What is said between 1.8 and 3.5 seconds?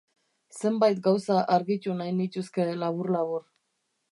nahi nituzke labur-labur.